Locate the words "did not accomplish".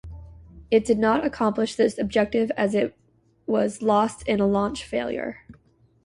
0.83-1.75